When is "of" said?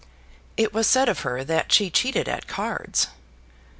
1.09-1.19